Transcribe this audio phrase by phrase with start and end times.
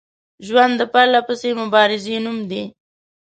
[0.45, 2.63] ژوند د پرلپسې مبارزې نوم دی